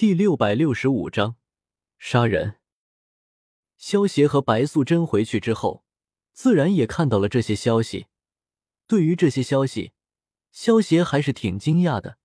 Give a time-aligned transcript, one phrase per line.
[0.00, 1.36] 第六百六十五章
[1.98, 2.56] 杀人。
[3.76, 5.84] 萧协和白素贞回去之后，
[6.32, 8.06] 自然也看到了这些消息。
[8.86, 9.92] 对于这些消息，
[10.50, 12.16] 萧协还是挺惊讶的，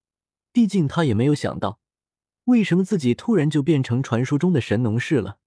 [0.53, 1.81] 毕竟他也没有想到，
[2.46, 5.39] 为什么自己突然就变成传说中的神农氏了。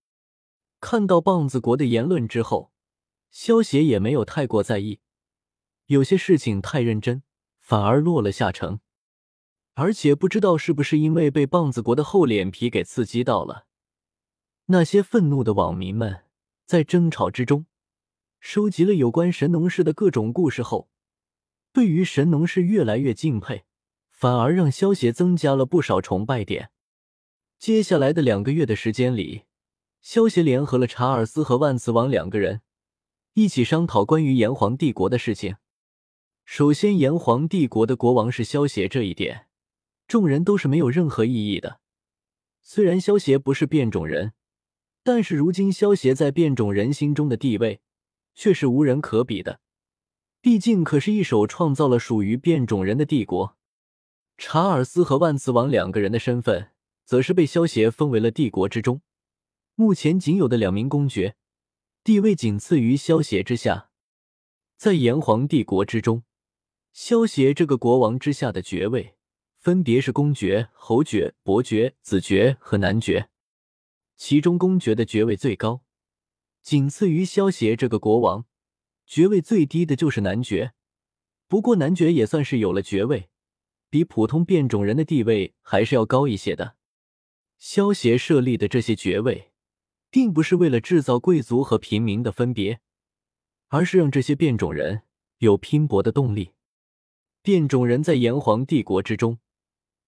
[0.81, 2.71] 看到棒子国的言论之后，
[3.31, 5.01] 萧协也没有太过在意，
[5.87, 7.23] 有些事情太认真，
[7.59, 8.81] 反而落了下乘。
[9.81, 13.67] 而且不知道是不是因为被棒子国的厚脸皮给刺激到了，
[14.67, 16.25] 那些愤怒的网民们
[16.67, 17.67] 在争吵之中
[18.41, 20.89] 收集了有关神农氏的各种故事后，
[21.73, 23.63] 对于神农氏越来越敬佩，
[24.11, 26.71] 反而让萧协增加了不少崇拜点。
[27.57, 29.43] 接下来的两个月的时间里，
[30.01, 32.63] 萧协联合了查尔斯和万磁王两个人
[33.35, 35.55] 一起商讨关于炎黄帝国的事情。
[36.45, 39.48] 首先，炎黄帝国的国王是萧协这一点。
[40.09, 41.81] 众人都是没有任何异议的。
[42.63, 44.33] 虽然萧协不是变种人，
[45.05, 47.81] 但是如今萧协在变种人心中的地位
[48.35, 49.61] 却是无人可比的。
[50.41, 53.57] 毕竟可是一手创造了属于变种人的帝国。
[54.37, 56.71] 查尔斯和万磁王两个人的身份，
[57.05, 59.03] 则是被萧协封为了帝国之中
[59.75, 61.37] 目前仅有的两名公爵，
[62.03, 63.91] 地位仅次于萧协之下。
[64.77, 66.23] 在炎黄帝国之中，
[66.93, 69.18] 萧协这个国王之下的爵位。
[69.69, 73.29] 分别是公爵、侯爵、伯爵、子爵和男爵，
[74.17, 75.83] 其中公爵的爵位最高，
[76.63, 78.45] 仅次于萧协这个国王；
[79.05, 80.73] 爵位最低的就是男爵。
[81.49, 83.29] 不过男爵也算是有了爵位，
[83.91, 86.77] 比普通变种人的地位还是要高一些的。
[87.59, 89.51] 萧协设立的这些爵位，
[90.09, 92.81] 并不是为了制造贵族和平民的分别，
[93.67, 95.03] 而是让这些变种人
[95.41, 96.53] 有拼搏的动力。
[97.43, 99.39] 变种人在炎黄帝国之中。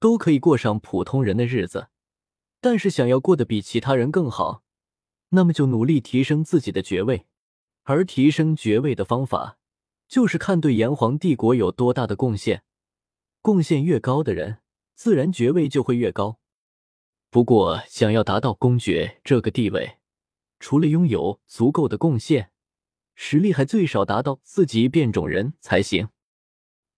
[0.01, 1.89] 都可以过上普通人的日子，
[2.61, 4.65] 但是想要过得比其他人更好，
[5.29, 7.27] 那么就努力提升自己的爵位。
[7.85, 9.59] 而提升爵位的方法，
[10.07, 12.63] 就是看对炎黄帝国有多大的贡献，
[13.43, 14.59] 贡献越高的人，
[14.95, 16.39] 自然爵位就会越高。
[17.31, 19.99] 不过，想要达到公爵这个地位，
[20.61, 22.53] 除了拥有足够的贡献，
[23.15, 26.11] 实力还最少达到四级变种人才行。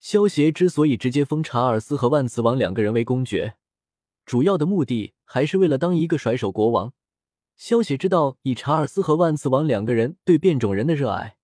[0.02, 3.54] 萧协之所以直接封查尔斯和万磁王两个人为公爵，
[4.26, 6.92] 主要的目的还是为了当一个甩手国王。
[7.54, 11.36] 萧协知道，以查尔斯和万磁王两个人对变种人的热爱，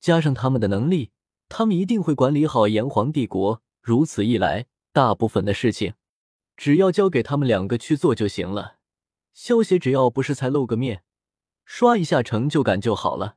[0.00, 1.12] 加上他们的能力，
[1.48, 3.62] 他们一定会管理好炎黄帝国。
[3.80, 5.94] 如此一来，大部分的事情
[6.56, 8.78] 只要交给他们两个去做就行了。
[9.32, 11.04] 萧协只要不是才露个面，
[11.64, 13.36] 刷一下成就感就好了。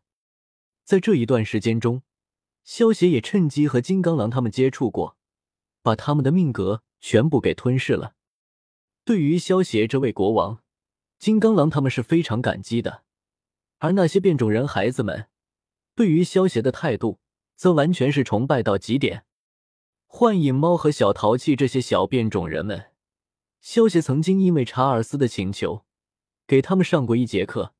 [0.83, 2.01] 在这一段时间中。
[2.65, 5.15] 萧协也趁机和金刚狼他们接触过，
[5.83, 8.15] 把他们的命格全部给吞噬了。
[9.05, 10.63] 对于萧协这位国王，
[11.19, 13.03] 金刚狼他们是非常感激的。
[13.77, 15.27] 而那些变种人孩子们，
[15.93, 17.19] 对于萧协的态度，
[17.55, 19.25] 则完全是崇拜到极点。
[20.07, 22.91] 幻影猫和小淘气这些小变种人们，
[23.61, 25.85] 萧协曾经因为查尔斯的请求，
[26.47, 27.75] 给他们上过一节课。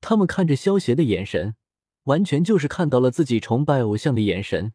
[0.00, 1.56] 他们看着萧协的眼神。
[2.04, 4.72] 完全就是看到了自己崇拜偶像的眼神，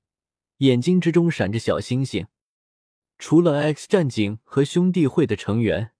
[0.57, 2.27] 眼睛之中闪着小星星。
[3.17, 5.91] 除了 X 战警和兄弟会的成员，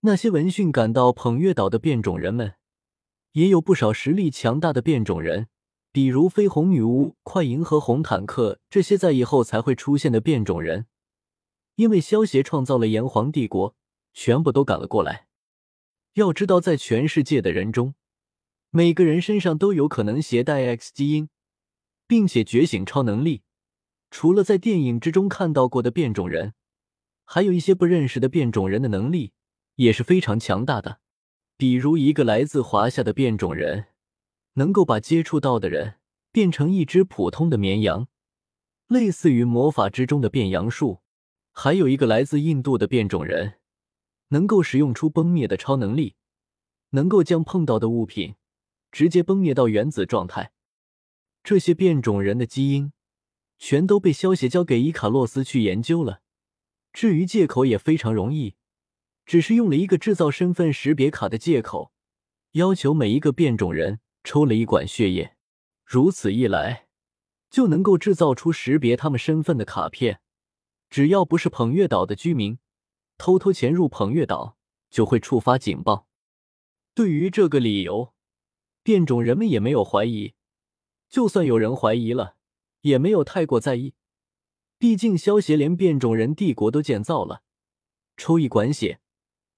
[0.00, 2.54] 那些闻讯赶到捧月岛的变种人们，
[3.32, 5.48] 也有不少实力强大的变种人，
[5.92, 10.86] 比如绯红女巫、快银和红坦克这些在以后才会出现的变种人。
[11.76, 13.76] 因为萧协创造了炎黄帝国，
[14.12, 15.28] 全部都赶了过来。
[16.14, 17.94] 要知道，在全世界的人中，
[18.70, 21.30] 每个人身上都有可能携带 X 基因，
[22.06, 23.42] 并且觉醒超能力。
[24.10, 26.52] 除了在电影之中看到过的变种人，
[27.24, 29.32] 还有一些不认识的变种人的能力
[29.76, 31.00] 也是非常强大的。
[31.56, 33.86] 比如一个来自华夏的变种人，
[34.54, 35.96] 能够把接触到的人
[36.30, 38.06] 变成一只普通的绵羊，
[38.86, 41.00] 类似于魔法之中的变羊术；
[41.52, 43.54] 还有一个来自印度的变种人，
[44.28, 46.16] 能够使用出崩灭的超能力，
[46.90, 48.34] 能够将碰到的物品。
[48.90, 50.52] 直接崩灭到原子状态。
[51.44, 52.92] 这些变种人的基因
[53.58, 56.20] 全都被消协交给伊卡洛斯去研究了。
[56.92, 58.56] 至于借口也非常容易，
[59.24, 61.92] 只是用了一个制造身份识别卡的借口，
[62.52, 65.36] 要求每一个变种人抽了一管血液。
[65.84, 66.88] 如此一来，
[67.50, 70.20] 就能够制造出识别他们身份的卡片。
[70.90, 72.58] 只要不是捧月岛的居民，
[73.16, 74.58] 偷偷潜入捧月岛，
[74.90, 76.08] 就会触发警报。
[76.94, 78.12] 对于这个理由。
[78.88, 80.32] 变种人们也没有怀疑，
[81.10, 82.36] 就算有人怀疑了，
[82.80, 83.92] 也没有太过在意。
[84.78, 87.42] 毕竟萧协连变种人帝国都建造了，
[88.16, 89.00] 抽一管血，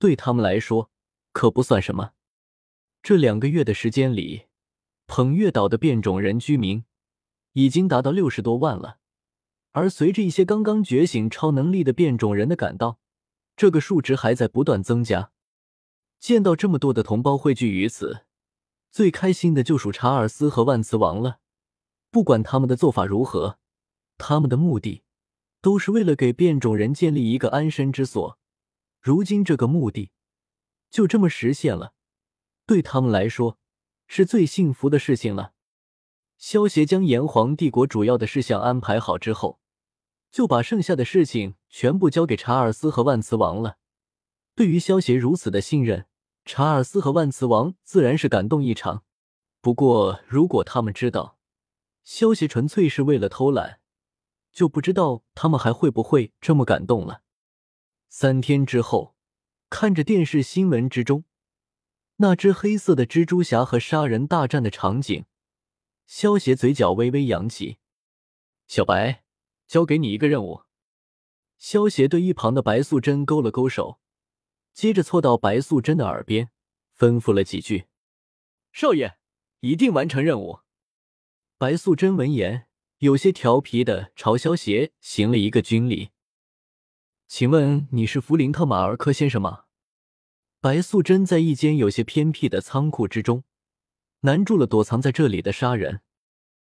[0.01, 0.91] 对他们来说
[1.31, 2.11] 可不算什么。
[3.05, 4.47] 这两个月的时间里，
[5.07, 6.85] 捧月岛的变种人居民
[7.53, 8.99] 已经达到六十多万了，
[9.71, 12.99] 而随着一些刚刚觉醒超能力的变种人的赶到，
[13.57, 15.31] 这个数值还在不断增加。
[16.19, 18.25] 见到这么多的同胞汇聚于此，
[18.91, 21.39] 最开心的就属查尔斯和万磁王了。
[22.11, 23.59] 不管他们的做法如何，
[24.19, 25.03] 他们的目的
[25.61, 28.39] 都是为了给变种人建立一个安身之所。
[29.01, 30.11] 如今这个目的
[30.91, 31.95] 就这么实现了，
[32.67, 33.59] 对他们来说
[34.07, 35.55] 是最幸福的事情了。
[36.37, 39.61] 萧协将炎黄帝国主要的事项安排好之后，
[40.33, 43.77] 就把剩下的事情全部交给查尔斯和万磁王了。
[44.57, 46.07] 对于萧协如此的信任，
[46.45, 49.05] 查尔斯和万磁王自然是感动异常。
[49.61, 51.39] 不过，如果他们知道
[52.03, 53.81] 萧协纯粹是为了偷懒，
[54.51, 57.23] 就不知道他们还会不会这么感动了。
[58.09, 59.15] 三天之后，
[59.69, 61.25] 看着电视新闻之中
[62.17, 65.27] 那只黑色的蜘蛛侠和杀人大战的场景，
[66.07, 67.79] 萧协嘴角微微扬起。
[68.67, 69.25] 小白，
[69.67, 70.63] 交给你一个任务。
[71.59, 74.01] 萧协对一旁的白素贞勾了勾手，
[74.73, 76.51] 接着凑到白素贞的耳边，
[76.97, 77.87] 吩咐了几句
[78.73, 79.17] ：“少爷，
[79.61, 80.61] 一定完成任务。”
[81.59, 82.67] 白素贞闻言，
[82.99, 86.11] 有些调皮的朝萧协行了一个军礼。
[87.27, 89.65] 请问你是弗林特马尔科先生吗？
[90.61, 93.45] 白素贞在一间有些偏僻的仓库之中，
[94.21, 96.01] 难住了躲藏在这里的杀人。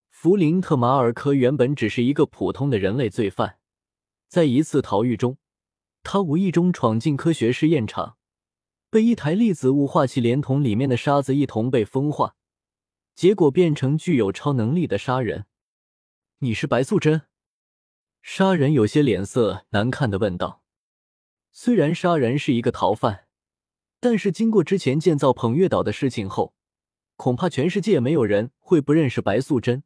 [0.09, 3.59] 弗林特马尔科原本只是一个普通的人类罪犯，
[4.29, 5.37] 在一次逃狱中，
[6.05, 8.19] 他无意中闯进科学试验场，
[8.91, 12.37] 被一台粒子雾化器连同里面的沙子一同被风化，
[13.17, 15.47] 结果变成具有超能力的杀人。
[16.39, 17.23] 你是白素贞？
[18.21, 20.63] 杀人有些脸色难看的问道
[21.51, 23.27] ：“虽然杀人是一个逃犯，
[23.99, 26.55] 但是经过之前建造捧月岛的事情后，
[27.17, 29.83] 恐怕全世界没有人会不认识白素贞。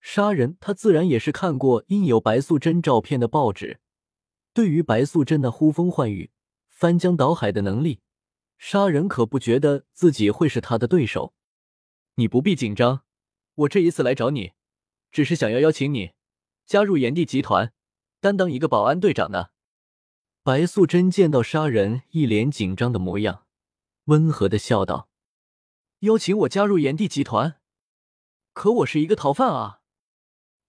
[0.00, 3.78] 杀人，他自然也是看过印有白素贞照片的报纸。
[4.52, 6.30] 对于白素贞那呼风唤雨、
[6.68, 8.00] 翻江倒海的能力，
[8.58, 11.34] 杀人可不觉得自己会是他的对手。
[12.16, 13.04] 你不必紧张，
[13.54, 14.52] 我这一次来找你，
[15.10, 16.12] 只是想要邀请你。”
[16.64, 17.72] 加入炎帝集团，
[18.20, 19.48] 担当一个保安队长呢。
[20.44, 23.46] 白素贞见到杀人一脸紧张的模样，
[24.04, 25.08] 温和的笑道
[26.00, 27.60] ：“邀请我加入炎帝集团？
[28.52, 29.80] 可我是一个逃犯啊！”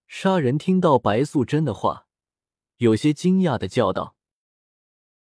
[0.08, 2.03] 杀人听到白素贞的话，
[2.84, 4.14] 有些惊讶的叫道：“